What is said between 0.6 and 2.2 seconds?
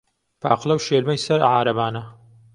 و شێلمەی سەر عارەبانە